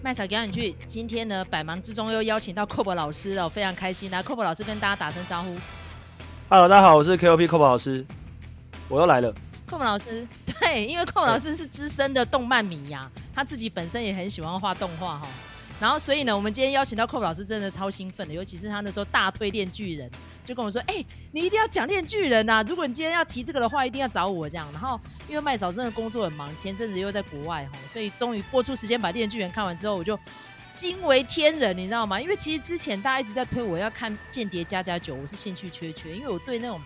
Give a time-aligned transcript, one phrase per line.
[0.00, 4.08] 麦嫂给你去，今天呢百忙之中又邀请到 Cob 老师了，非常开心。
[4.12, 5.56] 来，Cob 老师跟大家打声招呼。
[6.48, 8.06] Hello，大家好，我是 KOP Cob 老师，
[8.88, 9.34] 我又来了。
[9.68, 10.26] Cob 老师，
[10.60, 15.26] 对，因为 Cob 老师是资深的动漫迷呀、啊，他自己本身也很喜欢画动画哈。
[15.80, 20.08] 然后，所以呢，我们今天邀请到 Cob 老师，真的超兴奋的，尤其是他那时候大推《链巨人》，
[20.48, 22.64] 就跟我说：“哎、你一定要讲《链巨人》呐！
[22.66, 30.18] 如果你今天要提这个的话，一定要找我这样。”然后，因为麦嫂真的工作很忙，前阵子又在国外哈，所以终于播出时间把《链巨人》看完之后，我就
[30.74, 32.18] 惊为天人，你知道吗？
[32.18, 36.80] 因为其实之前大家一直在推我要看《间谍家家酒》，我是兴趣缺缺，因为我对那种。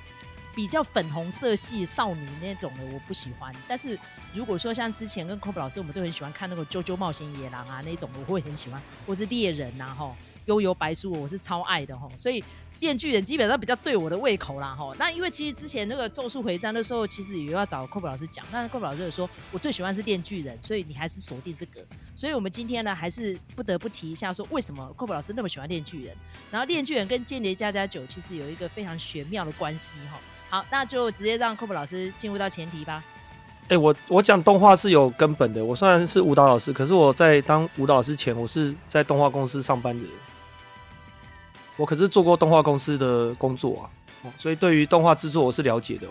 [0.54, 3.98] 比较粉红色系少女那种的我不喜欢，但是
[4.34, 12.44] 如果说像之前跟 Cob 老师，我们都很喜欢看那个《啾啾冒险野狼》啊那种，我会很喜欢，或是猎人呐吼，幽游白书我是超爱的吼，所以
[12.82, 14.92] 电锯人基本上比较对我的胃口啦吼。
[14.98, 21.80] 那因为其实之前那个咒术回战的时候，其实也要找 Cob 老师讲，但是 Cob 老师也说我最喜欢是电锯人，所以你还是锁定这个。
[22.16, 26.16] 所以我们今天呢，还是不得不提一下说为什么 Cob 老师那么喜欢电锯人，
[26.50, 30.18] 然后电锯人跟间谍家家酒其实有一个非常玄妙的关系哈。
[30.50, 33.04] 好，那就直接让 Cob 老师进入到前提吧。
[33.68, 35.64] 哎、我我讲动画是有根本的。
[35.64, 40.10] 我虽然是舞蹈老师，可是我在当舞蹈老师前，我是在动画公司上班的人。
[41.76, 43.88] 我可是做过动画公司的工作
[44.24, 46.06] 啊，所以对于动画制作我是了解的。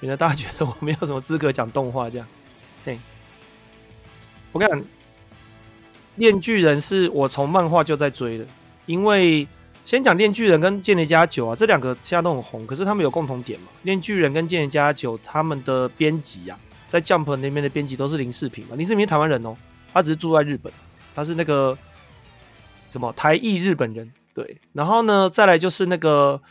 [0.00, 2.26] 免得大家觉得我没有什么资格讲动画这样。
[2.84, 2.98] 对，
[4.50, 4.84] 我跟你讲，
[6.16, 8.46] 链巨人是我从漫画就在追的，
[8.86, 9.46] 因为。
[9.84, 13.66] 先讲《链巨人》跟《间谍家酒》啊，这两个现在都很红，可是他们有共同点嘛？
[13.82, 16.56] 《链巨人》跟《间谍家酒》他们的编辑啊，
[16.86, 18.76] 在 Jump 那边的编辑都是林世平嘛。
[18.76, 19.56] 林世平是台湾人哦，
[19.92, 20.72] 他只是住在日本，
[21.16, 21.76] 他是那个
[22.90, 24.08] 什么台裔日本人。
[24.34, 26.40] 对，然后呢，再来就是那个《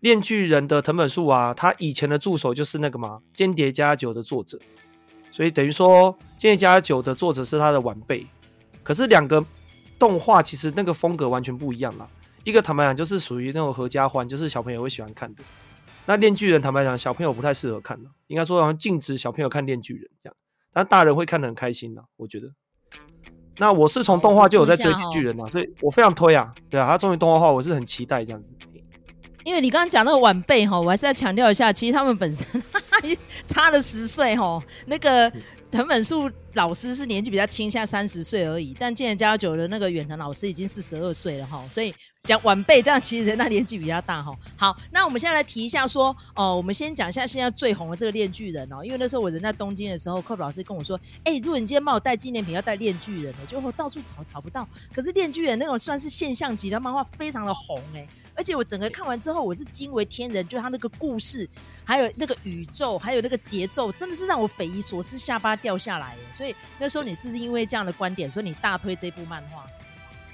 [0.00, 4.58] 链锯人》的藤本树啊，他以前的助手就是那个嘛，《间谍家酒》的作者，
[5.32, 8.26] 所以等于说《间谍家酒》的作者是他的晚辈。
[8.82, 9.44] 可是两个
[9.98, 12.06] 动画其实那个风格完全不一样啦。
[12.44, 15.42] 一个坦白讲，就是属于那种合家欢，就是小朋友会喜欢看的。
[16.06, 20.36] 那链锯人坦白讲，小朋友不太适合看的，应该说好像禁止小朋友看链锯人这样，
[20.72, 22.50] 但大人会看得很开心的，我觉得。
[23.58, 28.48] 那我是从动画就有在追巨,巨人啊，所以我非常推啊，对啊，他终于动画化，我是很期待这样子。
[29.44, 32.46] 因为你刚刚讲那个晚辈哈，我还是要强调一下，其实他们本身
[33.46, 35.30] 差了十岁哈，那个
[35.70, 36.30] 藤本树。
[36.54, 38.74] 老师是年纪比较轻，现在三十岁而已。
[38.78, 41.94] 但间谍家家酒的那个远藤老师已经四十二岁了哈，所以
[42.24, 44.36] 讲晚辈，但其实人家年纪比较大哈。
[44.56, 54.66] 好，那我们现在来提一下说，哦，我们先讲一下现在最红的这个链锯人哦，因为那时候我人在东京的时候，Cob 老师跟我说，哎、如果你今天帮我带纪念品，要带链锯人的，就我到处找找不到。
[54.94, 61.48] 可是链锯人那种算是现象级的漫画，非常的红哎、而且我整个看完之后，我是惊为天人，就他那个故事，
[61.84, 66.18] 还有那个宇宙，还有那个节奏，真的是让我匪夷所思，下巴掉下来、欸。
[66.32, 67.34] 所以所以那时候你是不。
[67.34, 69.64] 是因为这样的观点，所以你大推这部漫画。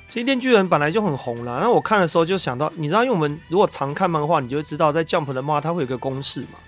[0.07, 6.59] 其实《链锯人》本来就很红了，那我看的时候就想到，你知道，因为我们如果常看漫画，你就会知道，在 Jump 的漫画它会有个公式嘛。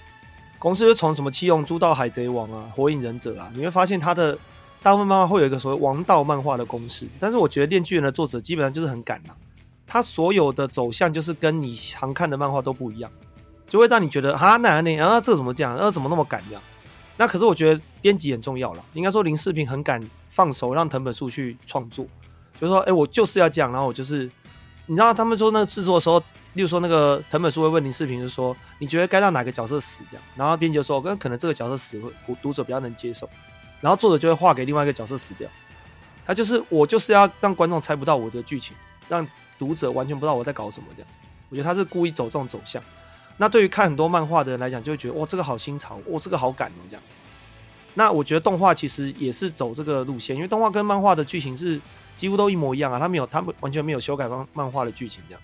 [0.59, 4.39] 公式就从什么七龙珠到海贼王啊、火影忍者啊，你会发现它的
[4.83, 7.07] 大部分漫画会有一个所谓王道漫画的公式。
[7.21, 9.37] 但是我觉得《链锯人》的作者基本上就是很赶啊，
[9.87, 13.11] 他所有的走向就是跟你常看的漫画都不一样，
[13.69, 15.77] 就会让你觉得啊，那那啊，这怎么这样？
[15.77, 16.63] 啊，怎么那么赶这样？
[17.19, 22.05] 那可是我觉得编辑很重要了，应该说林世平很敢放手让藤本树去创作，
[22.61, 24.29] 就是说，哎、我就是要这样，然后我就是，
[24.87, 26.19] 你知道他们说那个制作的时候，
[26.55, 33.29] 例如说那个藤本树会问林世平，就说，你觉得该让哪个角色死这样，然后编辑就说，跟可能这个角色死会读者比较能接受，
[33.81, 35.49] 然后作者就会画给另外一个角色死掉，
[36.27, 38.77] 他就是我就是要让观众猜不到我的剧情，
[39.09, 39.27] 让
[39.59, 41.09] 读者完全不知道我在搞什么这样，
[41.51, 42.83] 我觉得他是故意走这种走向。
[43.39, 47.03] 那对于看很多漫画的人来讲，就会觉得哇，这个好新潮，哇，这个好感哦，这样。
[47.95, 51.81] 那我觉得动画其实也是走这个路线，因为动画跟漫画的剧情是
[52.17, 55.43] 几乎都一模一样啊，他没有，他们完全没有修改漫漫画的剧情这样。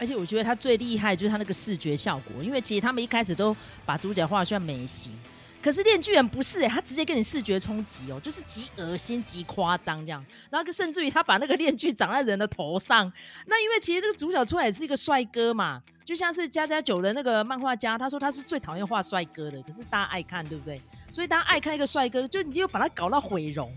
[0.00, 3.54] 而且我觉得他最厉害就是他那个视觉效果，因为其实他们一开始都
[3.84, 5.12] 把主角画得像美型。
[5.60, 10.24] 可是链锯人不是哎、他直接跟你视觉冲击哦，就是极恶心、极夸张这样。
[10.48, 13.12] 然后甚至于他把那个链锯长在人的头上。
[13.46, 20.80] 那因为其实这个主角出来也是一个帅哥嘛，就像是家家酒的那个漫画家，他说他是最讨厌画帅哥的，可是大家爱看，对不对？
[21.12, 23.70] 所以大家爱看一个帅哥，就你就把他搞到毁容，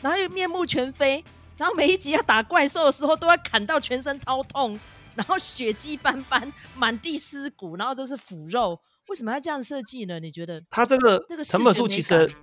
[0.00, 1.24] 然后又面目全非，
[1.56, 4.78] 然后每一集要打怪兽的时候都要砍到全身超痛，
[5.14, 8.78] 然后血迹斑斑，满地尸骨，然后都是腐肉。
[9.12, 10.18] 为什么要这样设计呢？
[10.18, 12.34] 你觉得他这个成本数其实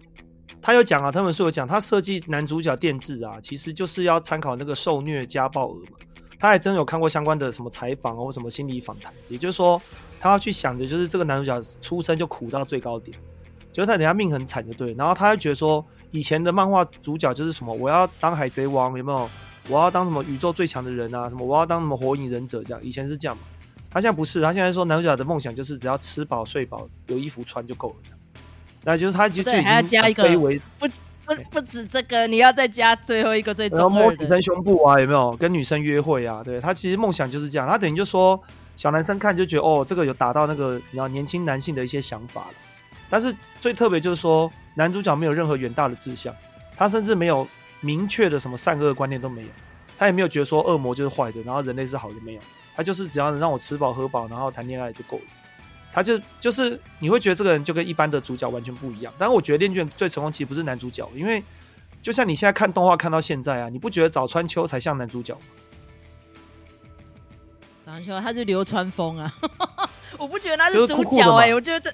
[0.61, 5.97] 他有讲啊，成本数有讲，他设计男主角电治啊，其实就是要参考那个受虐家暴额嘛。
[6.37, 9.81] 他还真有看过相关的什么采访或什么心理访谈，也就是说，
[10.19, 13.17] 他要去想的就是这个男主角出生就苦到最高点，
[13.71, 14.93] 就是他等下命很惨就对。
[14.93, 19.27] 然后他会觉得说，以前的漫画主角就是什么，我要当海贼王，有没有？
[19.69, 21.27] 我要当什么宇宙最强的人啊？
[21.27, 22.83] 什么我要当什么火影忍者这样？
[22.83, 23.43] 以前是这样嘛？
[23.91, 27.95] 他现在不是，他现在说男主角的梦想就是只要吃饱睡饱，有衣服穿就够了。
[28.83, 30.23] 那就是他就对，还要加一个
[30.77, 30.87] 不
[31.25, 35.35] 不不止这个，你要再加最后一个最重要的，摸女生胸部啊，有没有？
[35.37, 36.41] 跟女生约会啊？
[36.43, 37.67] 对，他其实梦想就是这样。
[37.67, 38.39] 他等于就说
[38.75, 42.53] 小男生看就觉得哦，这个有达到那个你知道年轻男性的一些想法了。
[43.09, 46.33] 但是最特别就是说男主角没有任何远大的志向，
[46.75, 47.47] 他甚至没有。
[47.81, 49.47] 明确的什么善恶观念都没有，
[49.97, 52.41] 他也没有觉得说恶魔就是坏的，然后人类是好的，没有，
[52.75, 55.23] 他就是只要能让我吃饱喝饱，然后谈恋爱就够了。
[55.91, 59.13] 他就就是你会觉得这个人就跟一般的主角完全不一样。
[59.17, 61.43] 但是我觉得《恋卷》最成功其实不是男主角，因为
[62.01, 65.41] 就像你现在看动画看到现在啊，你不觉得早川秋才像男主角吗？
[67.83, 69.33] 早川秋他是流川枫啊，
[70.17, 71.93] 我不觉得他是主角哎、欸，我觉得。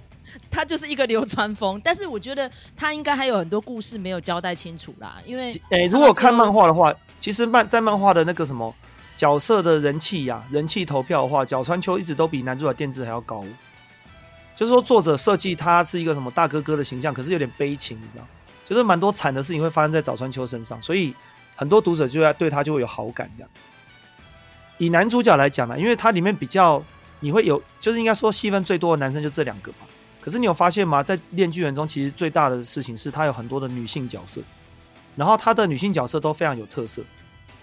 [0.51, 5.17] 他就是一个流川枫，但是我觉得他应该还有很多故事没有交代清楚啦。
[5.25, 8.73] 因为，哎、欸，如果看漫画的话，其实漫在漫画的那个什么
[9.15, 13.43] 角色的人气呀、人气投票的话，角川秋一直都比男主角电治还要高。
[14.53, 18.25] 就是说，作者设计他是一个什么大哥哥的形象，可是有点悲情，你知道，
[18.63, 21.13] 就是蛮多惨的事情会发生在早川秋身上，所以
[21.55, 23.61] 很多读者就要对他就会有好感这样子。
[24.77, 26.81] 以男主角来讲呢，因为他里面比较
[27.19, 29.79] 你会有，就是应该说戏份最多的男生就这两个吧。
[30.21, 31.03] 可是你有发现吗？
[31.03, 34.41] 在《链锯人》中，其实最大的事情是它有很多的女性角色，
[35.15, 37.03] 然后它的女性角色都非常有特色，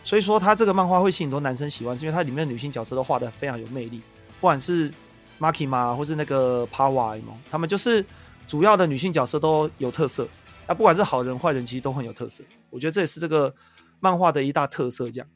[0.05, 3.99] 所以说它这个漫画会吸引很多男生喜欢，是因为它里面的女性角色都画得非常有魅力，
[4.41, 4.93] 不管是
[5.39, 7.19] Maki 嘛或是那个 Power
[7.51, 8.05] 他们就是
[8.47, 10.27] 主要的女性角色都有特色，
[10.67, 12.43] 啊，不管是好人坏人，其实都很有特色。
[12.71, 13.55] 我觉得这也是这个
[14.01, 15.11] 漫画的一大特色。
[15.11, 15.29] 这样，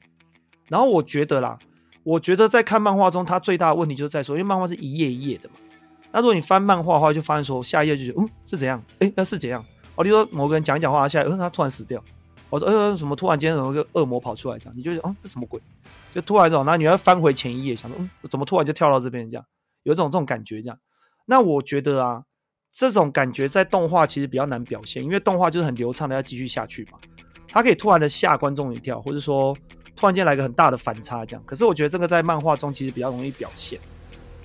[0.68, 1.58] 然后我觉得啦，
[2.02, 5.54] 我觉得在看漫画中，它最大的问题就是在说，因为漫画是一页一页的嘛。
[6.12, 8.82] 那如果你翻漫画的话，就发现说下一页就觉得嗯是怎样？
[9.00, 9.64] 哎、那是怎样？
[9.94, 12.02] 哦，你说某个人讲一讲话，下一页嗯他突然死掉，
[12.48, 15.60] 我说呃什么突然间有一个恶魔跑出来这样，你就觉得哦这什么鬼？
[16.12, 19.44] 就突然这种，然后你要翻回前一页，想说嗯怎么突然就跳到这边这样，
[19.82, 20.78] 有一种这种感觉这样。
[21.26, 22.22] 那我觉得啊，
[22.72, 26.98] 这种感觉在动画其实比较难表现，因为动画就是很流畅的要继续下去嘛，
[27.48, 29.56] 它可以突然的吓观众一跳，或者说
[29.96, 31.42] 突然间来个很大的反差这样。
[31.44, 33.80] 可是我觉得这个在漫画中其实比较容易表现。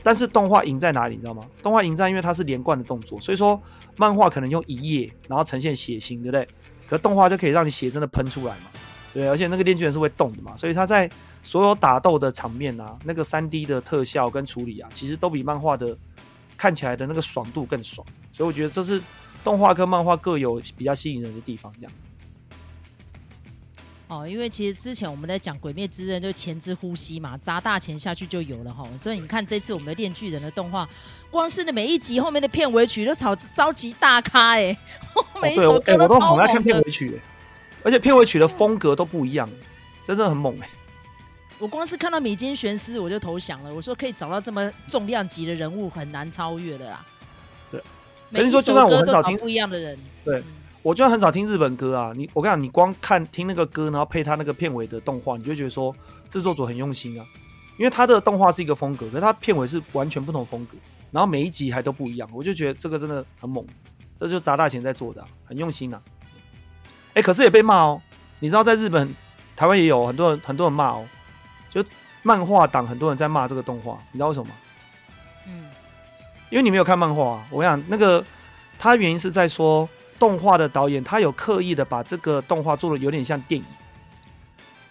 [0.03, 1.45] 但是动画赢在哪里，你知道吗？
[1.61, 3.61] 动画赢在因为它是连贯的动作，所以说
[3.97, 6.47] 漫画可能用一页，然后呈现血腥，对不对？
[6.91, 8.69] 可动画就可以让你血真的喷出来嘛，
[9.13, 9.29] 对。
[9.29, 11.09] 而且那个链锯人是会动的嘛，所以他在
[11.41, 15.97] 所有打斗的场面啊，那个三 D 的特效跟处理啊，其实都比漫画的
[16.57, 18.05] 看起来的那个爽度更爽。
[18.33, 19.01] 所以我觉得这是
[19.41, 21.91] 动画跟漫画各有比较吸引人的地方，这样。
[24.11, 28.85] 哦，因为其实之前我们在讲《鬼灭之刃》就前置呼吸嘛，砸大钱下去就有了哈。
[28.99, 30.85] 所以你看这次我们的《链锯人》的动画，
[31.29, 34.77] 光是那每一集后面的片尾曲都超召集大咖哎、欸，
[35.41, 37.21] 每一首歌都超猛对，我都很爱看片尾曲、欸，
[37.83, 39.49] 而且片尾曲的风格都不一样，
[40.05, 40.69] 真的很猛哎、欸。
[41.57, 47.05] 我光是看到米津玄师我就投降了，我说可以找到这么重量级的人物很难超越的啦。
[47.71, 47.81] 对，
[48.29, 49.97] 每一首歌都找不一样的人。
[50.25, 50.39] 对。
[50.39, 50.43] 嗯
[50.83, 55.95] 我就很少听日本歌啊，你我跟你讲，你光看听那个歌，然后配他那个片尾的动画，你就觉得说
[56.27, 57.25] 制作组很用心啊，
[57.77, 60.75] 因为他的动画是一个风格，可是他片尾是完全不同风格，
[61.11, 63.63] 然后每一集还都不一样，我就觉得这个真的很猛，
[64.17, 66.01] 这就砸大钱在做的啊，很用心啊。
[67.13, 68.01] 哎，可是也被骂哦，
[68.39, 69.13] 你知道在日本、
[69.55, 71.05] 台湾也有很多人很多人骂哦，
[71.69, 71.85] 就
[72.23, 74.55] 漫画党很多人在骂这个动画，你知道为什么吗？
[75.45, 75.69] 嗯，
[76.49, 78.25] 因为你没有看漫画啊，我跟你讲那个
[78.79, 79.87] 他原因是在说。
[80.21, 83.65] 动画的导演他有刻意的把这个动画做的有点像电影。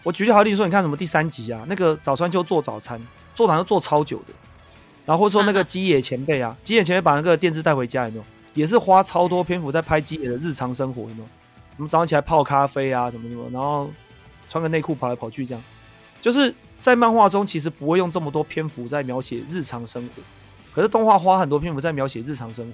[0.03, 3.01] 我举例好例说，你看什么第三集啊，那个早川秋做早餐，
[3.33, 4.33] 做早餐做超久的。
[5.05, 8.23] 然后或者说那个基野前辈啊，基野前辈把那个电视带回家，有没有？
[8.55, 11.27] 也是花超多篇幅在拍基野的日常生活，有没有？
[11.77, 13.89] 我们早上起来泡咖啡啊，什么什么，然后
[14.49, 15.63] 穿个内裤跑来跑去，这样。
[16.19, 20.21] 就是在漫画中其实不会用这么多篇幅在描写日常生活，
[20.75, 22.73] 可是动画花很多篇幅在描写日常生活。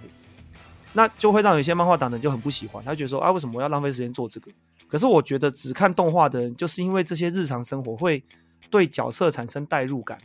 [0.94, 4.52] 那就会让有些漫画党人就很不喜欢，他就觉得说啊，为什么我要浪费时间做这个？
[4.88, 8.24] 可是我觉得只看动画的人，就是因为这些日常生活会
[8.70, 10.18] 对角色产生代入感，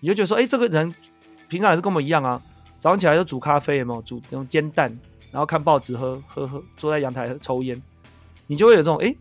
[0.00, 0.94] 你就觉得说，哎，这个人
[1.48, 2.40] 平常也是跟我们一样啊，
[2.78, 4.90] 早上起来就煮咖啡，有没有煮那种煎蛋，
[5.30, 7.80] 然后看报纸，喝喝喝，坐在阳台抽烟，
[8.46, 9.14] 你就会有这种哎，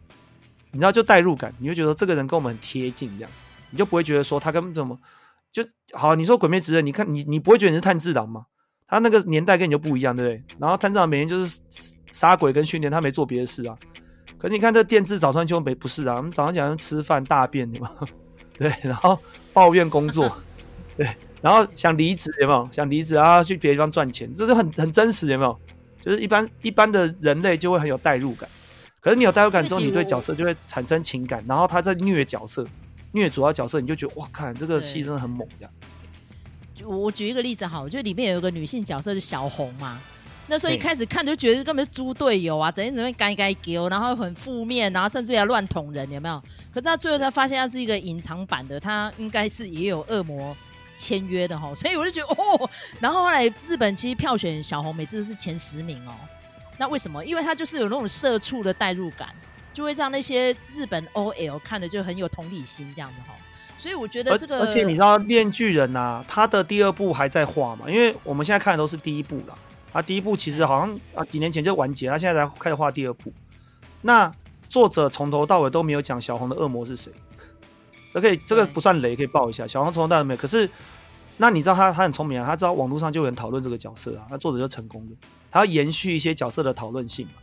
[0.72, 3.32] 你知道就代入感，你会觉得这个人跟我们很贴近，这样
[3.72, 4.98] 你就不会觉得说他跟怎么
[5.52, 6.16] 就好。
[6.16, 8.46] 你说《鬼灭之刃》，你看你你不会觉得你是炭治郎吗？
[8.88, 10.44] 他那个年代跟你就不一样，对不对？
[10.60, 11.60] 然后探长每天就是
[12.12, 13.76] 杀鬼跟训练，他没做别的事啊。
[14.38, 16.16] 可是你看这电视早川秋没不是啊？
[16.18, 17.90] 我们早上起来吃饭大便，对吗？
[18.58, 19.18] 对，然后
[19.54, 20.32] 抱怨工作，
[20.96, 21.10] 对，
[21.42, 22.70] 然后想离职，有没有？
[22.72, 25.60] 想离职啊，去别的地方赚钱，这是很很真实，有没有？
[26.00, 28.48] 就是一般一般的人类就会很有代入感。
[29.02, 32.66] 可是你有代入感之后，你对角色就会产生情感，然后他在虐角色，
[33.12, 35.72] 虐主要角色，你就觉得哇，看这个戏真的很猛这样。
[36.86, 40.00] 就我举一个例子好，就里面有一个女性角色是小红嘛。
[40.48, 46.40] 那时候一开始看就觉得根本是猪队友啊，整天整天该该丢，然后很负面，然后甚至要乱捅人，有没有？
[46.72, 50.56] 可是他最后才发现他是一个隐藏版的，他应该是也有恶魔
[50.96, 52.70] 签约的哈， 所以我就觉得哦。
[53.00, 56.14] 然后后来日本其实票选小红每次都是前十名哦，
[56.78, 57.26] 那为什么？
[57.26, 59.30] 因为他就是有那种社畜的代入感，
[59.74, 63.34] 就会让那些日本 OL 看的就很有同理心这样子哈。
[63.86, 67.88] 所以我觉得这个，而且你知道《链锯人》呐，他的第二部还在画嘛？
[67.88, 69.56] 因为我们现在看的都是第一部啦。
[69.94, 73.32] 他第一部其实好像啊几年前就完结，他现在才开始画第二部。
[74.02, 74.34] 那
[74.70, 77.12] 作者从头到尾都没有讲小红的恶魔是谁，
[78.12, 79.68] 这可以这个不算雷，可以报一下。
[79.68, 80.68] 小红从头到尾没有，可是
[81.38, 85.12] 那你知道他他很聪明啊，他知道网络上就有人讨论这个角色啊，那作者就成功了。
[85.52, 87.34] 他要延续一些角色的讨论性嘛。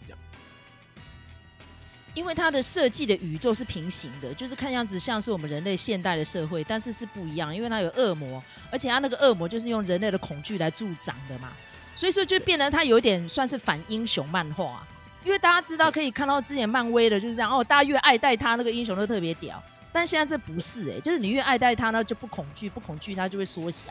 [2.14, 11.52] 因为它的设计的宇宙是平行的，就是看样子像是我们人类现代的社会，但是是不一样，因为它有恶魔，而且它那个恶魔就是用人类的恐惧来助长的嘛。
[11.94, 14.86] 所以说就变得它有点算是反英雄漫画，
[15.24, 23.90] 因为大家知道可以看到之前漫威的就是这样哦，大家越爱戴他那个英雄都特别屌，但现在这不是哎、就是你越爱戴他呢就不恐惧，不恐惧他就会缩小，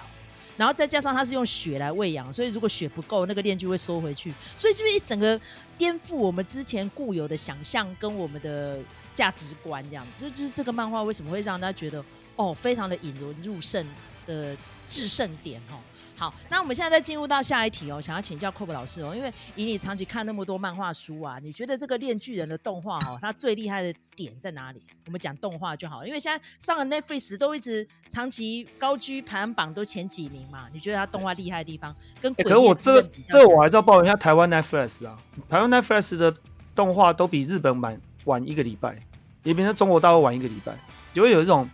[0.61, 5.41] 然后再加上它是用血来喂养，所以如果血不够，那个链就会缩回去，所以就是一整个
[5.75, 8.77] 颠覆我们之前固有的想象跟我们的
[9.11, 13.83] 价值观这样子，就就是这个漫画为什么会让大家觉得哦非常的引人入胜
[14.27, 14.55] 的
[14.87, 15.81] 制胜点哦。
[16.21, 24.79] 好，那我们现在再进入到下一题哦，想要请教 Cob 老师哦，因为以你长期看那么多漫画书啊，你觉得这个链巨人的动画哦，它最厉害的点在哪里？
[25.07, 32.43] 我们讲动画就好，因为现在上了 Netflix 都一直长期高居排行榜都前几名嘛，你觉得它动画厉害的地方跟、欸？
[32.43, 35.17] 可是我这个这我还是要抱怨一下台湾 Netflix 啊，
[35.49, 36.31] 台湾 Netflix 的
[36.75, 38.95] 动画都比日本晚晚一个礼拜，
[39.41, 40.77] 也比那中国大陆晚一个礼拜，
[41.13, 41.67] 就会有一种。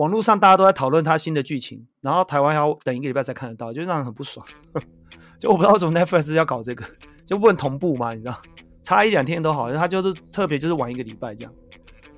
[0.00, 4.44] 网络上大家都在讨论他新的剧情，然后台湾要等一个礼拜才看得到，就让人很不爽。
[5.38, 6.82] 就我不知道为什么 Netflix 要搞这个，
[7.26, 8.14] 就不能同步嘛？
[8.14, 8.34] 你知道，
[8.82, 11.52] 差一两天都好，他就是特别就是晚一个礼拜这样。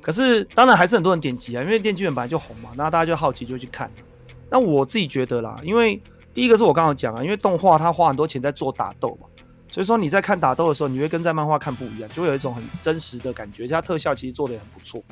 [0.00, 3.90] 可是当然还是很多人点击啊，因为电锯人本来就红嘛，那大家就好奇就去看。
[4.48, 6.00] 那我自己觉得啦，因为
[6.32, 9.26] 第一个是我刚刚讲啊，因为动画他花很多钱在做打斗嘛，
[9.68, 15.02] 所以说你在看打斗的时候，你会跟在漫画看不一样，就会有一种很真实的感觉，而且它特效其实做的也很不错。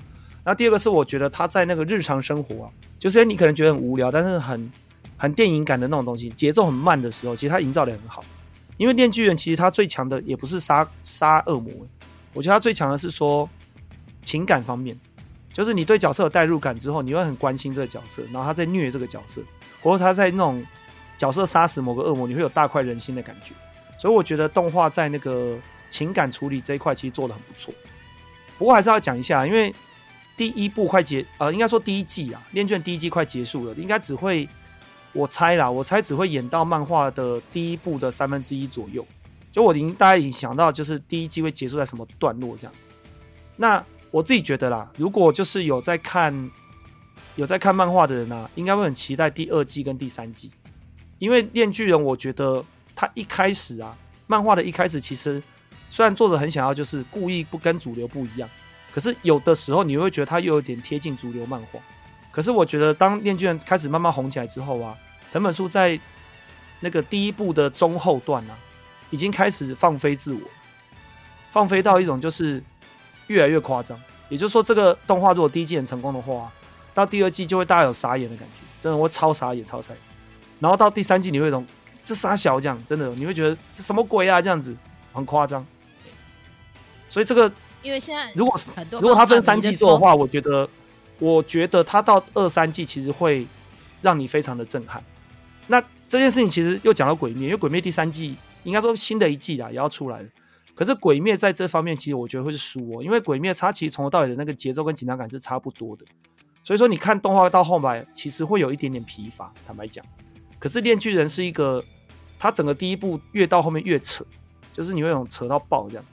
[0.43, 4.73] 那第二个是我觉得他在那个日常生活啊，就是你可能觉得很无聊，但是很
[5.17, 8.25] 很电影感的那种东西，节奏很慢的时候，其实他营造的很好。
[8.79, 11.71] 因为电锯人其实他最强的也不是杀杀恶魔，
[12.33, 13.47] 我觉得他最强的是说
[14.23, 14.99] 情感方面，
[15.53, 19.43] 就是你对角色有代入感之后，你会很关心这个角色，然后他在虐这个角色，
[19.83, 20.65] 或者他在那种
[21.19, 23.53] 角色杀死某个恶魔，你会有大快人心的感觉。
[23.99, 25.59] 所以我觉得动画在那个
[25.91, 27.75] 情感处理这一块其实做得很不错。
[28.57, 29.75] 不过还是要讲一下，因为。
[30.41, 34.49] 第一部快结，呃，应该说第一季啊，链卷第一季快结束了，应该只会，
[35.13, 39.07] 我猜啦，我猜只会演到漫画的第一部的三分之一左右。
[39.53, 42.89] 就我已经大家已经想到，就是第一季会结束在什么段落这样子。
[43.55, 46.51] 那我自己觉得啦，如果就是有在看，
[47.37, 50.51] 有在看漫画的人啊，应该会很期待第二季跟第三季，
[51.19, 52.65] 因为链锯人，我觉得
[52.97, 53.95] 他一开始啊，
[54.27, 55.43] 漫画的一开始其实
[55.91, 58.49] 虽然作者很想要，就是故意不跟主流不一样。
[58.93, 61.79] 可是有的时候你会觉得它又有点贴近主流漫画，
[62.33, 64.97] 可是我觉得当链锯人开始慢慢红起来之后啊，
[65.31, 65.99] 藤本树在
[66.81, 68.59] 那个第一部的中后段啊，
[69.11, 70.41] 已经开始放飞自我，
[71.53, 72.63] 放飞到一种就是
[73.29, 74.01] 越来越夸张。
[74.29, 76.51] 也就是说，这个动画如果第一季很成功的话，
[76.93, 80.01] 到第二季就会大家有傻眼的感觉，真的会超傻眼、超傻眼。
[80.59, 81.65] 然后到第三季你会有一种
[82.05, 84.77] 这傻小这样，真的你会觉得这什么鬼啊这样子，
[85.13, 85.65] 很夸张。
[87.09, 87.51] 所以这个。
[87.83, 90.69] 因为现在如果是如果他分三季做的话，我觉得
[91.19, 93.47] 我觉得他到二三季其实会
[94.03, 95.03] 让你非常的震撼。
[95.67, 100.29] 那这件事情其实又讲到鬼灭，因为鬼灭第三季应该说新的一季啦也要出来了。
[100.75, 106.05] 可是鬼灭在这方面其实我觉得会是输哦，因为鬼灭它其实从头到尾的那个节奏跟紧张感是差不多的。
[106.65, 110.05] 所以说你看动画到后来其实会有一点点疲乏，坦白讲。
[110.59, 111.83] 可是炼巨人是一个，
[112.39, 114.25] 它整个第一部越到后面越扯，
[114.73, 116.05] 就是你会有种扯到爆这样。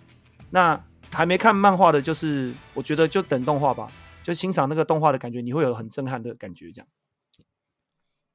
[0.50, 0.80] 那
[1.12, 6.72] 还没看漫画的，就是我觉得就等动画吧，就欣赏那个动画的感觉，你会有很震撼的感觉。
[6.72, 6.88] 这样，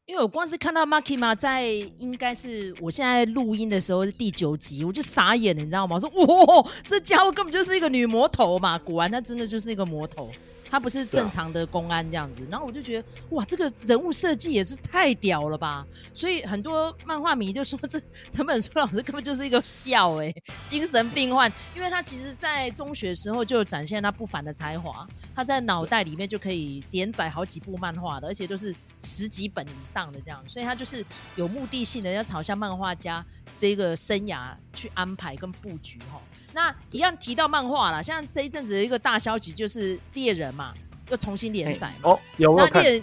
[0.07, 5.97] 因为我光是看到 Maki 嘛在，应该是我现在录音的时候是第九集，我就傻眼了，你知道吗？
[5.97, 8.79] 我说哇，这家伙根本就是一个女魔头嘛！
[8.79, 10.31] 果然，她真的就是一个魔头。
[10.73, 12.49] 他不是正常的公安这样子。
[12.51, 15.87] 然后我就觉得，哇，这个人物设计也是太屌了吧！
[16.15, 18.01] 所以很多漫画迷就说，这
[18.33, 20.33] 藤本树老师根本就是一个笑哎、
[20.65, 31.05] 精神病患，因为他其实在中学时候就展现他不凡的才华，他在脑袋里面就可以连载好几部漫画的，而且都是十几本以上的这样，所以他就是
[31.37, 33.23] 有目的性的要朝向漫画家
[33.59, 36.19] 这个生涯去安排跟布局哈。
[36.53, 40.75] 那一样提到漫画啦，像这一阵子的一个大消息就是猎人嘛，
[41.11, 43.03] 又重新连载哦，有那猎人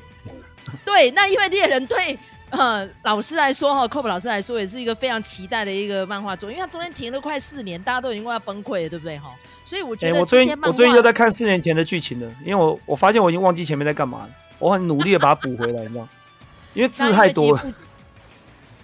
[0.86, 2.18] 对，那因为猎人对
[2.52, 9.34] 呃老师来说哈，Cob 老师来说也是一个非常期待的一个漫画作，因为他中间停了快四年，大家都已经快要崩溃了，对不对哈？
[9.66, 16.08] 所以我觉得我最近我最近又在看四年前的剧情了，因为我我发现我已经忘记前面在干嘛了，我很努力的把它补回来，你知道，
[16.74, 17.64] 因为字太多了。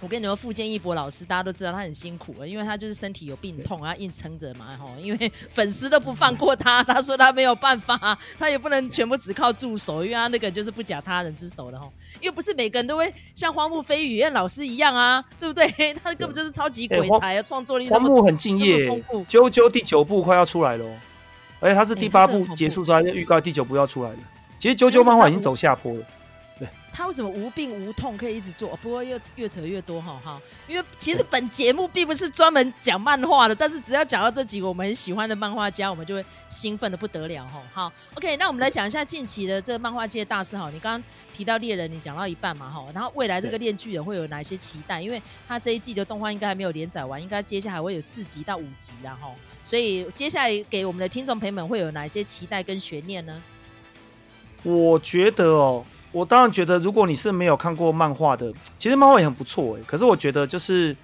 [0.00, 15.66] 我跟你说，傅建一博老师，大家都知道他很辛苦了，因为他就是身体有病痛，然后硬撑着嘛，吼，因为粉丝都不放过他，他说他没有办法，他也不能全部只靠助手，因为他那个就是不假他人之手的吼，因为不是每个人都会像荒木飞羽老师一样啊，对不对？
[15.94, 17.88] 他根本就是超级鬼才，创、欸、作力。
[17.88, 18.90] 荒木很敬业，
[19.26, 20.94] 啾啾第九部快要出来了，哦
[21.58, 24.16] 而且他是第八部结束之后，预告第九部要出来了。
[24.58, 26.00] 其实啾啾漫画已经走下坡了。
[26.96, 28.74] 他为什么无病无痛可以一直做？
[28.80, 37.62] 不过又越扯越多哈哈，因为其实本节目并不是专门讲漫画的，但是只要讲到这几个我们很喜欢的漫画家，我们就会兴奋的不得了哈。
[37.70, 40.70] 好，OK，那我们来讲一下近期的这个漫画界大事哈。
[40.72, 45.02] 你刚刚提到猎人，你讲到一半嘛哈，然后未来这个链锯人会有哪些期待？
[45.02, 53.42] 因为他这一季的动画应该还没有连载完，应该接下来会有四集到五集然后，所以接下来给我们的听众朋友们会有哪些期待跟悬念呢？
[54.62, 55.84] 我觉得哦。
[56.16, 59.82] 我当然觉得，如果你是没有看过漫画的，其实漫画也很不错哎。
[59.86, 60.96] 可是我觉得，就是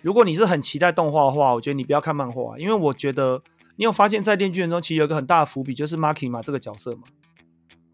[0.00, 3.42] 如果你是很期待动画的话，我觉得你不要看漫画，因为我觉得
[3.74, 7.02] 你有发现，在《电锯人》中其实有一个很大的伏笔，就是 Makima 这个角色嘛，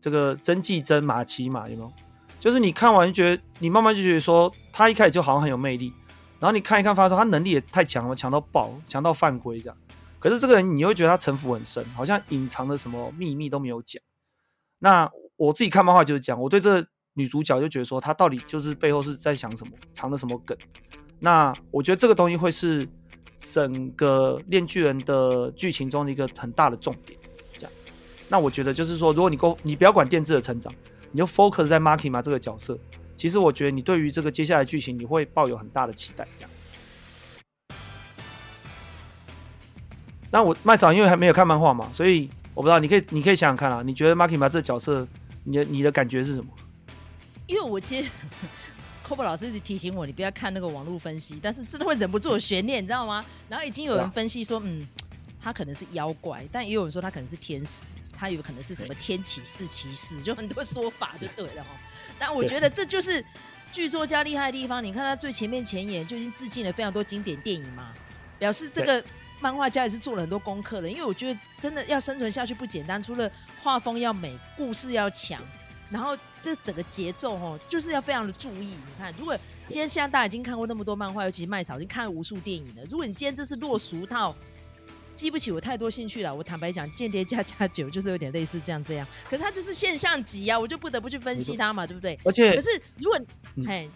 [0.03, 1.91] 这个真纪真马奇嘛，有没有？
[2.39, 5.95] 就是你看完就觉得，你慢慢就觉得说，他一开始就好像很有魅力，
[6.39, 9.77] 然后你看一看，发现他能力也太强了，强到爆，强到犯规这样。
[10.19, 14.03] 可是这个人，你会觉得他城府很深，好像隐藏的什么秘密都没有讲。
[14.79, 20.57] 那我自己看漫画就是讲，我对这女主角就觉得说，她到底就是背后是在想什么，藏了什么梗。
[21.19, 22.89] 那我觉得这个东西会是
[23.39, 27.19] 整个链锯人的剧情中的一个很大的重点。
[27.57, 27.73] 这样，
[28.29, 30.73] 那我觉得就是说，如果你够，你不要管电治的成长，
[31.11, 32.79] 你就 focus 在 Makima 这个角色。
[33.15, 36.27] 其实我觉得你对于这个接下来剧情，你会抱有很大的期待。
[36.37, 36.51] 这样。
[40.31, 45.07] 那我麦嫂因为还没有看漫画嘛，所以我不知道，你可以你可以想想看啊，你觉得 Makima 这个角色？
[45.47, 46.51] 你的你的感觉是什么？
[47.47, 48.11] 因为我其实
[49.07, 53.25] Cob 老师一直提醒我，你不要看那个网络分析，但是真的会忍不住有悬念，你知道吗？
[53.49, 54.85] 然后已经有人分析说，嗯，
[55.41, 61.71] 他可能是妖怪，但也有人说他可能是天使，他有可能是什么天启四骑士，就很多说法就对了哈。
[62.19, 63.25] 但我觉得这就是
[63.73, 67.93] 剧作家厉害的地方，你看他最前面前言就已经致敬了非常多经典电影嘛，
[68.39, 69.05] 表示这个。
[69.41, 73.31] 漫画家也是做了很多功课的，因为我觉得真的要生存下去不简单，除了
[73.63, 75.41] 画风要美，故事要强，
[75.91, 78.67] 然后这整个节奏哦，就是要非常的注意。
[78.67, 79.37] 你看，如果
[79.69, 84.35] 今天现在大家已经看过那么多漫画，尤其是麦草已经看了无数电影了，如果你今天这是落俗套，
[85.15, 86.35] 激不起我太多兴趣了。
[86.35, 92.19] 我坦白讲，《间谍加加九》就是有点类似这样这样，可是它就是现象级啊，我就不得不去分析它嘛，对不对？
[92.25, 92.69] 而且，可是
[92.99, 93.21] 如果、
[93.57, 93.91] 嗯、嘿。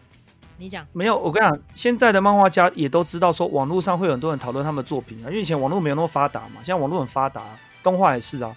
[0.61, 1.19] 你讲没有？
[1.19, 5.27] 我跟你讲，现在的漫画家也都知道说，网络上会有很多人讨论他们的作品啊。
[5.31, 7.43] 因为以前网络没有那么发达嘛，现在网络很发达，
[7.83, 8.55] 动画也是啊。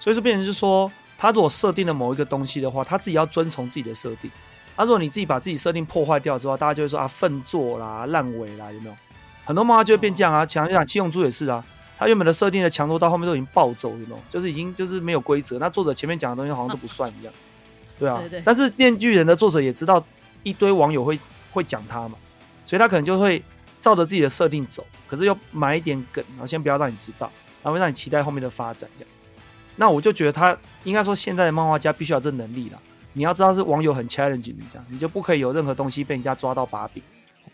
[0.00, 4.28] 所以说，变成就是说，他如果设定了某一个东西的话，他自己要遵从自己的设定。
[4.74, 8.96] 啊，如果你自己把自己设定破坏掉之后，大家就会说啊，粪作啦、烂尾啦，有没有？
[9.44, 10.44] 很多漫画就会变这样啊。
[10.44, 11.64] 强就讲七龙珠也是啊，
[11.96, 14.20] 他原本的设定的强度到后面都已经暴走，有没有？
[14.28, 15.60] 就是已经就是没有规则。
[15.60, 17.32] 那作者前面讲的东西好像都不算一样，
[17.96, 18.18] 对啊。
[18.18, 18.42] 对对。
[18.44, 20.04] 但是《电锯人》的作者也知道
[20.42, 21.16] 一堆网友会。
[21.54, 22.18] 会讲他嘛，
[22.64, 23.42] 所以他可能就会
[23.80, 27.30] 照着自己的设定走，可是又埋一点梗，然后先不要让你知道，
[27.62, 29.10] 然后让你期待后面的发展这样。
[29.76, 32.80] 那我就觉得他应该说，现在的漫画家必须要有这能力了。
[33.12, 37.02] 你要知道是网友很 challenging 的这样，你就不可以有任何东西被人家抓到把柄，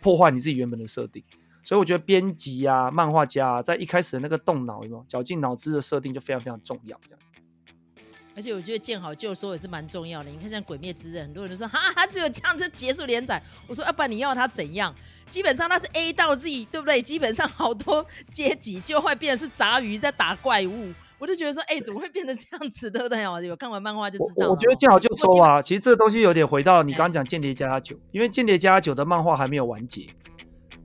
[0.00, 1.22] 破坏你自己原本的设定。
[1.62, 7.18] 所以我觉得编辑啊、漫画家啊，在一开始的那个动脑有没有绞尽脑汁的设定就非常非常重要这样。
[8.40, 10.30] 而且我觉得见好就收也是蛮重要的。
[10.30, 13.40] 你看像《鬼灭之刃》，很多人都说哈，他只有这样就结束连载。
[13.66, 14.94] 我说，要不然你要他怎样？
[15.28, 17.02] 基本上他是 A 到 Z，对不对？
[17.02, 20.90] 基本上好多阶级就会变成是杂鱼在打怪物。
[21.18, 23.22] 我就觉得说，哎、欸，怎么会变成这样子，对不对？
[23.46, 24.46] 有看完漫画就知道。
[24.46, 25.60] 我，我觉得见好就收啊。
[25.60, 30.06] 其实这个东西有点回到你刚刚讲《间谍家家酒》，因为《间谍家家酒》的漫画还没有完结。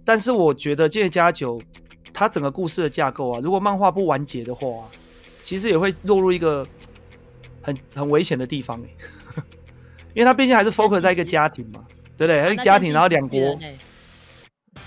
[0.04, 1.58] 但是我觉得《间谍家家酒》
[2.12, 4.68] 它整个故事的架构啊，如果漫画不完结的话，
[5.42, 6.68] 其实也会落入一个。
[7.66, 9.42] 很很危险的地方哎，
[10.14, 11.84] 因为他毕竟还是 focus 在一个家庭嘛，
[12.16, 12.40] 对不对？
[12.40, 13.60] 还是家庭，然后两国。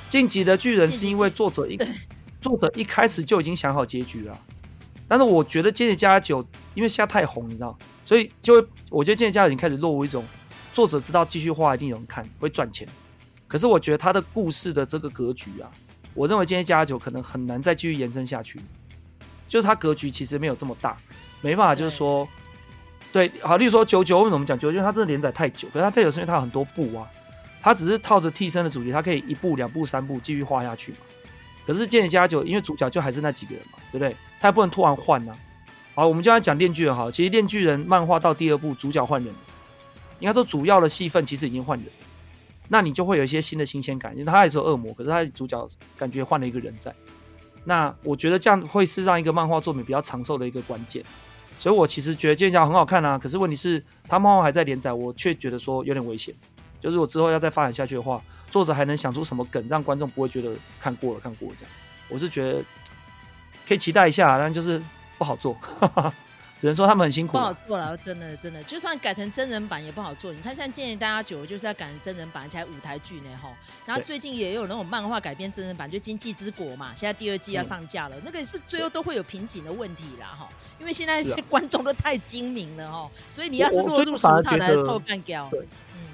[0.08, 1.78] 晋级的巨人是因为作者一
[2.40, 4.38] 作者一开始就已经想好结局了，
[5.08, 6.42] 但是我觉得《间谍家家酒》
[6.74, 8.54] 因为现在太红，你知道，所以就
[8.90, 10.24] 我觉得《间谍家家酒》已经开始落入一种
[10.72, 12.86] 作者知道继续画一定有人看会赚钱，
[13.48, 15.70] 可是我觉得他的故事的这个格局啊，
[16.14, 18.60] 我认为《间谍家家酒》可能很难再继续延伸下去，
[19.48, 20.96] 就是他格局其实没有这么大，
[21.40, 22.28] 没办法就是说，
[23.12, 24.77] 对，好，例如说九九，为什么我们讲九九？
[24.77, 27.09] 因为他真的连载太久，可是它太久是因为它有很多部啊。
[27.61, 30.99] 它只是套着替身的主题，它可以一部、两部、三部继续画下去嘛。
[31.66, 34.14] 可是《间谍家酒》因为主角就还是那几个人嘛，对不对？
[34.40, 35.38] 他也不能突然换呐、啊。
[35.94, 37.11] 好，我们就来讲《链锯人》哈。
[37.11, 39.35] 其实《链锯人》漫画到第二部，主角换人，
[40.21, 41.88] 应该说主要的戏份其实已经换人，
[42.68, 44.12] 那你就会有一些新的新鲜感。
[44.12, 46.94] 因为他也是恶魔，可是他主角感觉换了一个人在。
[47.64, 51.05] 那我觉得这样会是让一个漫画作品比较长寿的一个关键。
[51.59, 53.18] 所以我其实觉得《剑桥》很好看啊。
[53.18, 56.35] 可是问题是，他漫画还在连载，我却觉得说有点危险。
[56.81, 61.73] 就是我之后要再发展下去的话，作者还能想出什么梗让观众不会觉得看过了看过了这样？
[62.09, 62.62] 我是觉得
[63.66, 64.81] 可以期待一下，但就是
[65.18, 66.14] 不好做，哈哈
[66.59, 67.33] 只能说他们很辛苦。
[67.33, 70.33] 不好做了，真的真的，就算改成真人版也不好做。
[70.33, 73.49] 你看，现在《建议大家家酒》就是要改成真人版，而且舞台剧呢哈。
[73.87, 80.49] 然后最近也有那种漫画改编真人版，就《经济之国》嘛，现在第二季要上架了，嗯、那个是最后都会有瓶颈的问题啦哈，
[80.81, 85.49] 因为现在是 观众都太精明了哈，所以你要是落入俗套来偷干掉。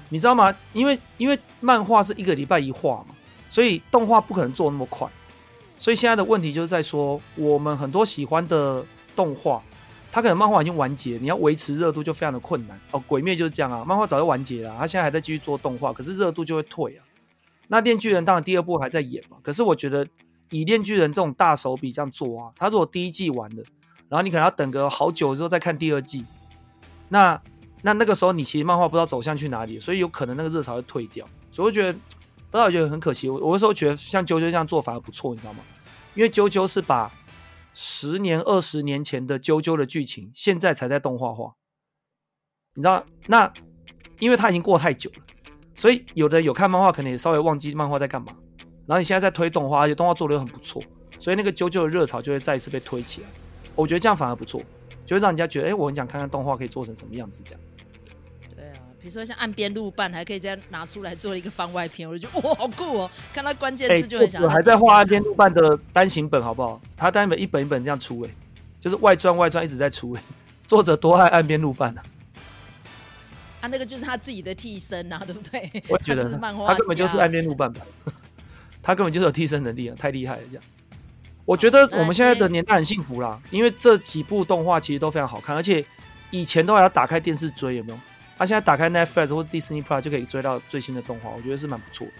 [0.09, 0.55] 你知道吗？
[0.71, 3.15] 因为因为漫画是一个礼拜一画嘛，
[3.49, 5.07] 所以动画不可能做那么快。
[5.79, 9.61] 所以现在的问题就是在说，我们很多喜欢的动画，
[10.15, 13.03] 它可能漫画已经完结，你要维持热度就非常的困难哦。
[13.05, 17.03] 鬼灭就是这样啊，漫画早就完结了，他现在还在继续做动画，可是热度就会退啊。
[17.67, 20.07] 那链锯人当然第二部还在演嘛，可是我觉得
[20.51, 23.63] 以链锯人这种大手笔这样做啊，他如果第一季完了，
[24.07, 26.23] 然后你可能要等个好久之后再看第二季，
[27.09, 27.41] 那。
[27.81, 33.29] 那那个时候你其实漫画不知道走向去哪里，所以有可能那个热潮会退掉，所以我觉得不知道，我觉得很可惜。
[33.29, 35.59] 我我有时候觉得像啾啾这样做反而不错，你知道吗？
[36.15, 37.11] 因为啾啾是把
[37.77, 41.55] 十年、二十年前的啾啾的剧情，现在才在动画化，
[42.73, 43.05] 你知道？
[43.27, 43.53] 那
[44.19, 45.17] 因为它已经过太久了，
[45.75, 48.33] 所以有的有看漫画可能也稍微忘记漫画在干嘛。
[48.87, 50.81] 然后你现在在推动画，而且动画做的又很不错，
[51.19, 53.27] 所以那个啾啾的热潮就会再一次被推起来。
[53.75, 54.61] 我觉得这样反而不错，
[55.05, 57.61] 就会让人家觉得，哎，我很想看看动画可以做成什么样子这样。
[59.05, 63.11] 比如说像岸边路伴，还可以再拿出来做一个番外篇，我就觉得哇，好酷哦！
[63.31, 64.41] 看到关键字就很想。
[64.41, 66.81] 我还在画岸边路伴的单行本，好不好？
[66.97, 68.29] 他单行本一本一本这样出，哎，
[68.79, 70.23] 就是外传外传一直在出，哎，
[70.65, 72.01] 作者多爱岸边路伴啊！
[73.61, 75.71] 他那个就是他自己的替身啊，对不对？
[75.87, 77.81] 我觉得他，他根本就是岸边路伴吧，
[78.81, 80.41] 他根本就是有替身能力啊，太厉害了！
[80.49, 80.63] 这样，
[81.45, 85.85] 我觉得我们现在的年代很幸福啦，因为这几部动画其实都非常好看，而且
[86.31, 87.99] 以前都还要打开电视追，有没有？
[88.37, 92.13] 他、啊、现在打开 Netflix 或 Disney Plus 就可以追到最新的动画，我觉得是蛮不错的。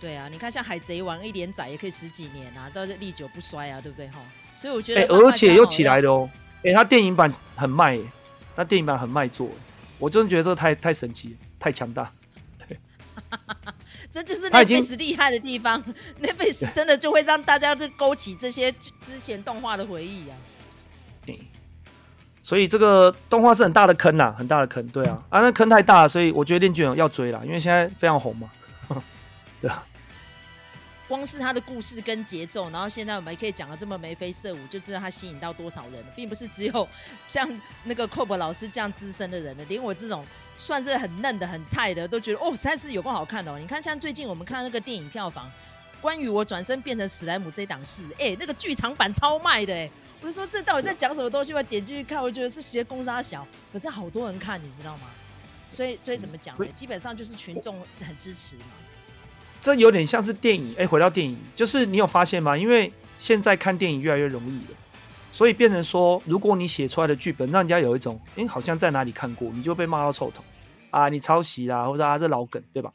[0.00, 4.20] 对啊，你看像海贼王一连载也可以十几年啊，都是历久不衰啊，对不对哈？
[4.56, 6.30] 所以我觉得，而且又起来的哦。
[6.58, 7.98] 哎、欸，他电影版很卖，
[8.54, 9.50] 那电影版很卖座，
[9.98, 12.12] 我真的觉得这太太神奇，太强大。
[12.68, 12.78] 对，
[14.12, 15.82] 这就是 Netflix 厉害的地方
[16.22, 20.36] ，Netflix 真的就会让大家就勾起这些之前动画的回忆啊。
[21.24, 21.40] 对。
[22.46, 28.48] 所以这个动画是很大的坑啦，很大的坑，对啊，啊那坑太大了，所以我觉得链锯人要追了，因为现在非常红嘛，
[29.60, 29.82] 对啊。
[31.08, 36.88] 光是他的故事跟节奏，然后现在我们也可以讲的这么眉飞色舞，就知道他吸引到多少人了，并不是只有
[37.26, 37.48] 像
[37.82, 40.24] 那个 Cob 老师这样资深的人的，连我这种
[40.56, 43.58] 算是很嫩的、很菜的，都觉得哦，实在是有够好看的哦。
[43.58, 45.50] 你看，像最近我们看那个电影票房，
[46.00, 49.90] 关于我转身变成史莱姆这档事，哎，那个剧场版超卖的，哎。
[50.20, 51.62] 不是说这到底在讲什么东西吗？
[51.62, 55.08] 点进去看，我觉得是些公杀小，可是好多人看，你知道吗？
[55.70, 56.66] 所以，所以怎么讲呢？
[56.74, 58.62] 基本上就是群众很支持嘛。
[59.60, 62.56] 这有点像是电影，哎，回到电影，就是你有发现吗？
[62.56, 64.76] 因为现在看电影越来越容易了，
[65.32, 70.42] 所以变成说，如果你写出来的剧本让人家有一种，哎，好像在哪里看过，你就被骂到臭头
[70.90, 72.92] 啊，你抄袭啦，或者啊，这老梗，对吧？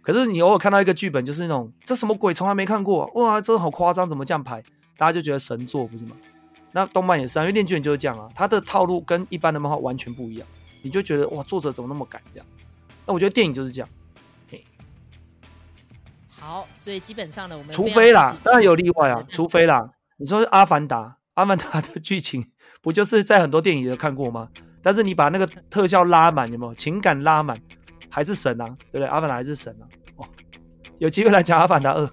[0.00, 4.62] 可是你偶尔看到一个剧本，就是那种这什么鬼，从来没看过，哇，这个好夸张，怎么这样拍？
[4.96, 6.16] 大家就觉得神作，不是吗？
[6.72, 10.46] 那动漫也是啊，因为链锯人就是这样啊，他的套路跟一般的漫画完全不一样，
[10.82, 12.46] 你就觉得哇，作者怎么那么敢这样？
[13.06, 13.88] 那我觉得电影就是这样。
[14.50, 14.64] 嘿，
[16.28, 22.44] 好，所以基本上呢，我们除非啦，当然有例外啊，除非啦，你说是阿凡达，阿凡达的剧情
[22.82, 24.48] 不就是在很多电影里都看过吗？
[24.82, 27.60] 但是你把那个特效拉满，有没有情感拉满，
[28.08, 29.06] 还是神啊，对不对？
[29.06, 29.84] 阿凡达还是神啊。
[30.16, 30.28] 哦，
[30.98, 32.08] 有机会来讲阿凡达二。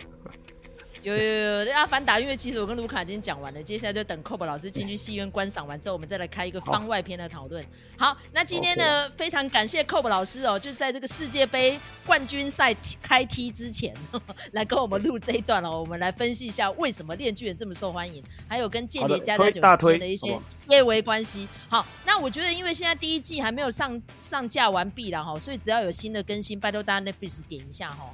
[1.05, 7.63] 有有有，阿凡达，因为其实我跟卢卡已经讲完了，接下来就等 Cob 老师进去戏院观赏完之后，我们再来开一个番外篇的讨论。
[7.95, 21.47] 好，那今天呢，非常感谢 Cob 老师哦，就在这个世界杯冠军赛开踢之前呵呵， 来跟我们录这一段哦，我们来分析一下为什么《链锯人》这么受欢迎，还有跟《间谍家家酒》之间的一些些微关系。
[21.69, 28.11] 好，那我觉得因为现在第一季还没有上上架完毕了哈，所以只要有新的更新，拜托大家 Netflix 点一下哈。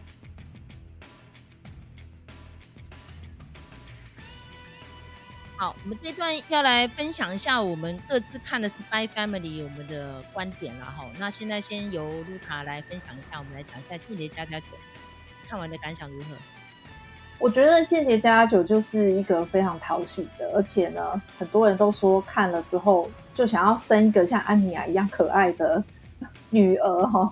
[5.62, 11.06] 好，我们这段要来分享一下我们各自看的《Spy Family》我们的观点了哈。
[11.20, 14.66] 那现在先由露卡来分享一下，我们来讲一下《间谍家家酒》
[15.48, 16.30] 看完的感想如何？
[17.38, 25.84] 我觉得《间谍家家酒》就是一个非常讨喜的，而且呢，很多人都说看了之后就想要生一个像安妮亚一样可爱的
[26.50, 27.32] 女儿哈。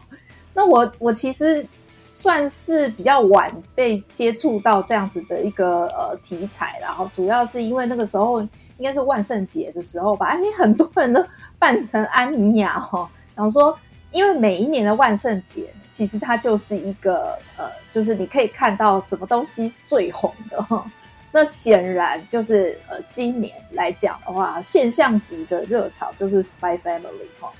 [0.53, 1.65] 那我我其实。
[1.91, 11.25] 算是比较晚被接触到这样子的一个呃题材，然后主要是因为那个时候应该是万圣节的时候吧，哎，很多人都
[11.57, 13.77] 扮成安妮亚哈，然后说，
[14.11, 20.85] 因为每一年的万圣节其实它就是一个呃，就是你可以看到什么东西最红的哈，
[21.31, 27.51] 那显然就是呃今年来讲的话，现象级的热潮就是 Spy Family 哈。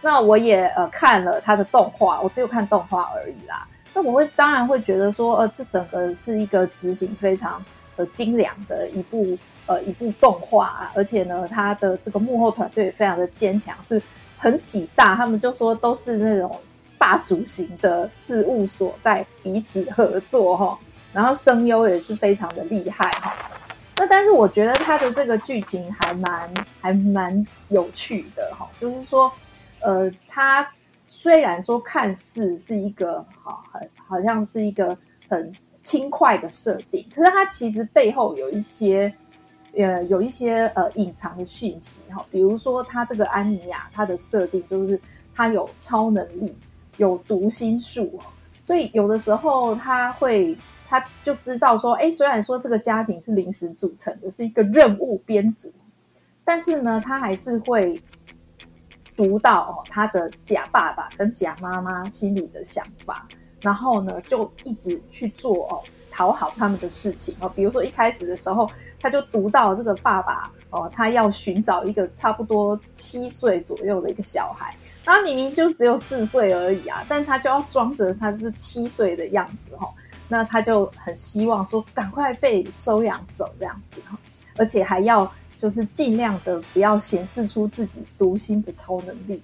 [0.00, 3.66] 那我也呃看了他的动画，我只有看动画而已啦。
[3.92, 7.64] 那我会当然会觉得说，呃，这整个是一个执行非常
[7.96, 14.00] 呃精良的一部呃一部动画啊，而且呢，他的这个幕后团队也非常的坚强，是
[14.38, 16.56] 很几大，他们就说都是那种
[16.96, 20.78] 霸主型的事务所在彼此合作哈，
[21.12, 23.34] 然后声优也是非常的厉害哈。
[23.96, 29.32] 那但是我觉得他的这个剧情还蛮还蛮有趣的哈，就是说。
[29.80, 30.68] 呃，它
[31.04, 34.96] 虽然说看似是一个好很好像是一个
[35.28, 39.12] 很轻快的设定，可是它其实背后有一些
[39.74, 45.00] 呃有一些呃隐藏的讯息哈，比如说它这个安妮亚，它的设定就是
[45.34, 46.54] 它有超能力，
[46.98, 48.20] 有读心术，
[48.62, 50.54] 所以有的时候他会
[50.86, 55.72] 他就知道说，哎，虽然说这个家庭是临时组成的，是一个任务编组，
[56.44, 57.98] 但是呢，他还是会。
[59.18, 63.26] 读到哦，他的假爸爸跟假妈妈心里的想法，
[63.60, 67.48] 然后呢，就一直去做哦，讨好他们的事情哦。
[67.48, 74.72] 比如说一开始的时候，他就读到这个爸爸哦，他要寻找一个差不多七岁左右的一个小孩，
[75.04, 79.92] 他明明就只有四岁而已啊，但他就要装着他是七岁的样子哈。
[80.28, 84.16] 那他就很希望说，赶快被收养走这样子哈，
[84.56, 85.28] 而且还要。
[85.58, 89.42] 就是尽量的不要显示出自己读心的超能力。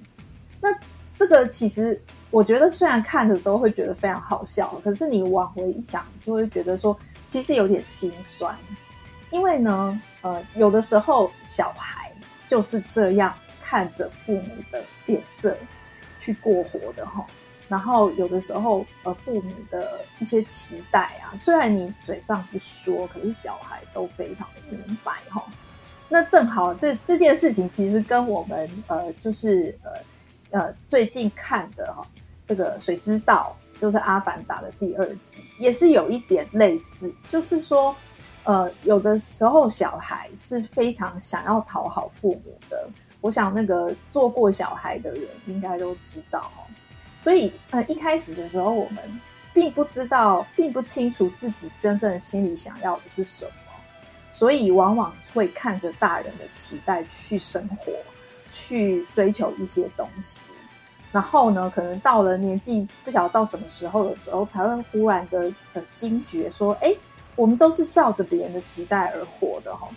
[0.62, 0.68] 那
[1.14, 2.00] 这个其实
[2.30, 6.96] 我觉得，虽然看的时候会觉得非常好笑，可是你往回一想，就会觉得说
[7.26, 8.56] 其实有点心酸。
[9.30, 12.12] 因为呢，呃，有的时候小孩
[12.48, 15.56] 就是这样看着父母的脸色
[16.20, 17.26] 去过活的哈。
[17.68, 25.44] 然后有的时候，呃，父母的一些期待啊，虽然你嘴上不说，可是小孩都非常的明白哈。
[26.14, 29.90] 那正好这，这件事情其实跟我们呃，就是呃
[30.60, 32.06] 呃最近看的哈，
[32.46, 37.92] 这个《水之道》就是《阿凡达》的第二集，也是有一点类似，就是说，
[38.44, 42.88] 呃，有的时候小孩是非常想要讨好父母的。
[43.20, 46.62] 我想那个做过小孩的人应该都知道哦。
[47.20, 48.98] 所以呃，一开始的时候，我们
[49.52, 53.50] 并不知道，并不清楚自己真正心里想要的是什么。
[54.34, 57.92] 所以往往会看着大人的期待去生活，
[58.52, 60.46] 去追求一些东西，
[61.12, 66.92] 然后呢，可能到了年纪不晓得到什么时候的时候，才会忽然的呃惊觉说，哎，
[67.36, 69.88] 我们都是照着别人的期待而活的哈。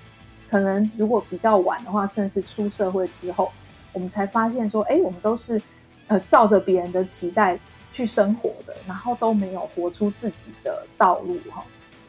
[0.47, 3.51] 可能如果比较晚的话，甚至出社会之后，
[3.91, 5.59] 我们才发现说，哎，我们都是
[6.05, 7.57] 呃照着别人的期待
[7.91, 11.63] 去生活的，然后都没有活出自己的道路哈。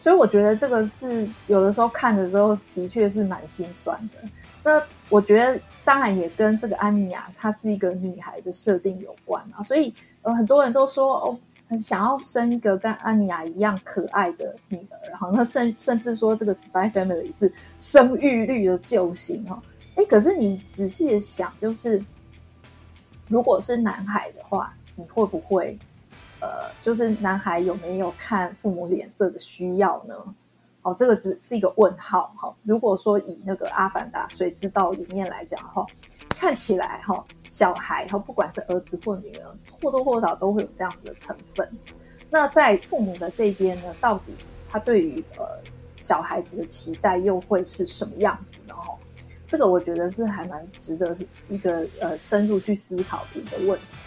[0.08, 4.26] 所以我觉得这个是有的时候看的时候，的确是蛮心酸的。
[4.64, 9.60] 那我觉得当然也跟这个安妮亚她是一个女孩的设定有关啊。
[9.62, 9.92] 所以
[10.22, 19.62] 呃很多人都说哦，很想要生一个跟安妮亚一样可爱的女儿，然后甚甚至说这个 Spy Family 是生育率的救星哈。
[19.96, 22.02] 哎，可是你仔细的想，就是
[23.28, 25.78] 如果是男孩的话，你会不会？
[26.40, 30.14] 呃，就是男孩有没有看父母脸色的需要呢？
[30.82, 32.32] 哦，这个只是一个问号。
[32.36, 35.86] 哈、哦，如果说以那个《阿凡达：谁知道》里面来讲哈、哦，
[36.30, 41.68] 看起来哈、哦，小孩哈、哦，不管是儿子或女儿，或多或少都会有这样子的成分。
[42.30, 44.32] 那在父母的这边呢，到底
[44.70, 45.44] 他对于呃
[45.96, 48.74] 小孩子的期待又会是什么样子呢？
[48.74, 48.96] 哈，
[49.48, 53.98] 这个我觉得是还蛮值得是一个呃深入去思考的一个问题。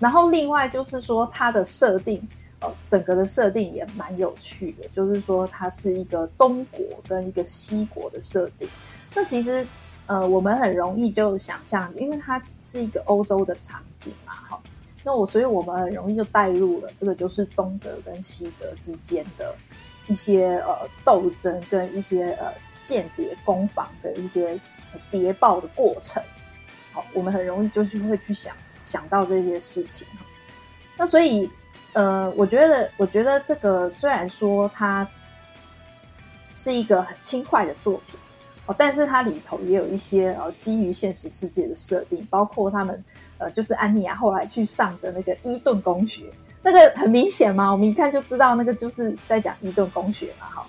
[0.00, 2.20] 然后另外就是说它的设定，
[2.58, 8.68] 呃，整个的设定也蛮有趣的，就是说它是一个东国跟一个西国的设定。
[9.14, 9.64] 那其实
[10.06, 14.60] 呃我们很容易就想象，因为它是一个欧洲的场景嘛，哈。
[15.02, 19.54] 那我，所以我们很容易就带入了这个，就是东德跟西德之间的
[20.08, 24.60] 一些呃斗争，跟一些呃间谍攻防的一些
[25.10, 26.22] 谍报的过程。
[26.92, 28.54] 好，我们很容易就是会去想
[28.90, 30.04] 想到这些事情。
[30.96, 31.48] 那所以
[31.92, 35.06] 呃，我觉得，我觉得这个虽然说它
[36.56, 38.18] 是一个很轻快的作品
[38.66, 38.74] 哦。
[38.76, 43.04] 但是它里头也有一些呃基于现实世界的设定，包括他们
[43.38, 46.24] 呃就是安妮亚后来去上的那个伊顿公学，
[46.62, 50.66] 那个很明显嘛，我们一看就知道那个就是在讲伊顿公学嘛，哈，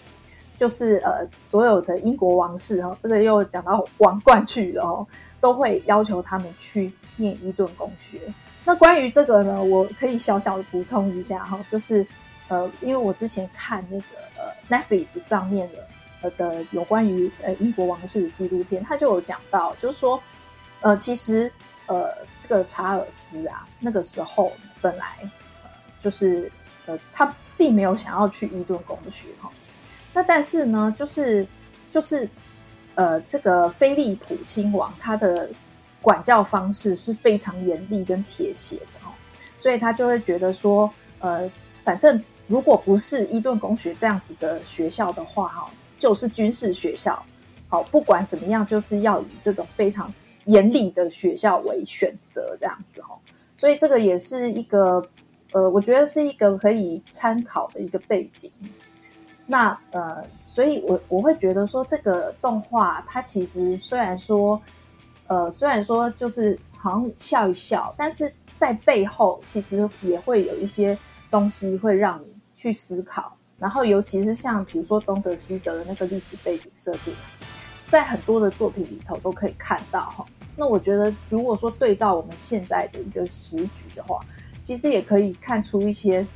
[0.59, 5.05] 就是呃所有的英国王室哈，这个又讲到王冠去了哦，
[5.39, 8.21] 都会要求他们去念伊顿公学。
[8.65, 12.05] 那关于这个呢，我可以小小的补充一下哈，就是
[12.47, 14.05] 呃因为我之前看那个
[14.37, 15.75] 呃 Netflix 上面的。
[16.23, 20.21] 呃的有关于呃英国王室的纪录片，他就有讲到，就是说，
[20.81, 21.51] 呃，其实
[21.87, 25.17] 呃这个查尔斯啊，那个时候本来
[25.99, 26.51] 就是
[26.85, 29.49] 呃他并没有想要去伊顿公学哈，
[30.13, 31.43] 那但是呢，就是
[31.91, 32.29] 就是
[32.93, 35.49] 呃这个菲利普亲王他的
[36.01, 39.13] 管教方式是非常严厉跟铁血的哈，
[39.57, 41.49] 所以他就会觉得说，呃，
[41.83, 45.69] 反正如果不是伊顿公学这样子的学校的话哈。
[46.01, 47.23] 就是军事学校，
[47.67, 50.11] 好，不管怎么样，就是要以这种非常
[50.45, 53.15] 严厉的学校为选择，这样子哈。
[53.55, 55.07] 所以这个也是一个，
[55.51, 58.51] 呃，我觉得是一个可以参考的一个背景。
[59.45, 64.59] 那呃，所以我我会觉得说，这个动画它其实虽然说，
[65.31, 70.97] 呃，虽然说就是好像笑一笑，但是在背后其实也会有一些
[71.29, 73.33] 东西会让你去思考。
[73.57, 77.13] 然后，尤其是像比如说东德西德的那个历史背景设定，
[77.89, 80.25] 在很多的作品里头都可以看到哈。
[80.57, 84.19] 那我觉得，如果说对照我们现在的一个时局的话，
[84.61, 86.27] 其实也可以看出一些，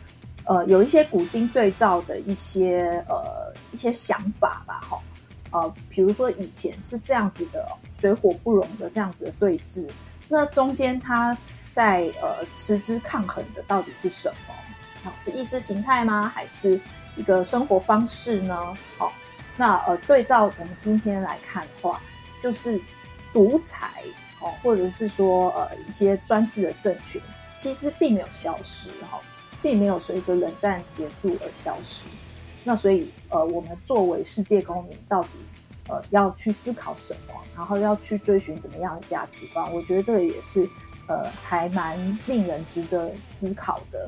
[0.46, 4.98] 呃，有一些古今对照的一些呃一些想法吧哈。
[5.52, 7.68] 呃，比如说以前是这样子的
[8.00, 9.90] 水火不容的这样子的对峙，
[10.30, 11.38] 那中间它
[11.74, 15.12] 在呃持之抗衡的到底是什么？
[15.20, 16.28] 是意识形态吗？
[16.28, 16.80] 还是？
[17.18, 18.78] 一个生活方式呢？
[18.98, 19.10] 好，
[19.56, 22.02] 那呃，对照我们今天来看的话，
[22.44, 22.78] 就是
[23.32, 24.04] 独裁
[24.42, 27.22] 哦，或者是说呃一些专制的政权，
[27.56, 29.18] 其实并没有消失哈，
[29.62, 32.04] 并没有随着冷战结束而消失。
[32.66, 35.30] 那所以呃，我们作为世界公民，到底
[35.88, 39.72] 呃要去思考什么，然后要去追寻怎么样的价值观？
[39.74, 40.68] 我觉得这个也是
[41.08, 44.08] 呃还蛮令人值得思考的。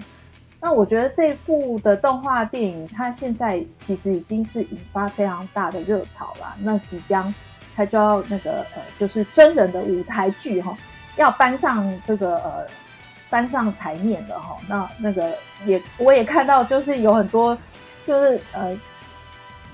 [0.59, 6.55] 那我觉得这部的动画电影，它现在其实已经是引发非常大的热潮了。
[6.59, 7.31] 那即将
[7.75, 10.75] 它就要那个呃，就是真人的舞台剧哈，
[11.15, 12.67] 要搬上这个呃，
[13.29, 14.57] 搬上台面了哈。
[14.67, 15.31] 那那个
[15.67, 17.55] 也我也看到，就是有很多
[18.07, 18.75] 就是呃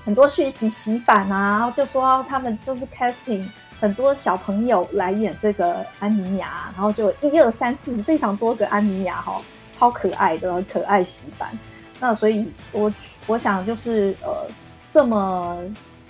[0.04, 3.46] 很多讯息洗版啊，就说他们就是 casting
[3.80, 9.40] 很多小朋友来演这个安妮亚，然后就一二三四非常多个安妮亚哈。
[9.76, 11.50] 超可爱的可爱洗版，
[11.98, 12.94] 那所以我
[13.26, 14.46] 我想就是呃
[14.92, 15.58] 这么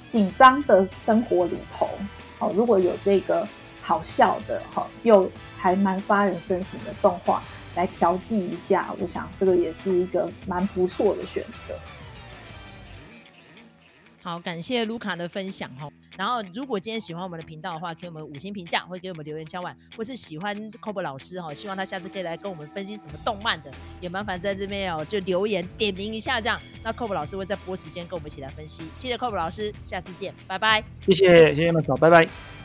[0.06, 1.88] 紧张的生活里头，
[2.40, 3.48] 哦，如果有这个
[3.80, 5.26] 好笑的哈，又
[5.56, 7.42] 还蛮发人深省的动画
[7.74, 11.74] 来调剂一下，我想这个也是一个蛮不错的选择。
[14.24, 15.86] 好，感谢卢卡的分享哈。
[16.16, 28.82] 然后，如果今天喜欢我们的频道的话，给我们五星评价，或给我们留言敲碗，或是喜欢 Kobe 老师哈，希望他下次可以来跟我们分析什么动漫的，也麻烦在这边哦就留言点名一下这样，那 Kobe 老师会在播时间跟我们一起来分析。
[28.94, 30.82] 谢谢 Kobe 老师，下次见，拜拜。
[31.02, 32.63] 谢谢，谢谢麦嫂，拜拜。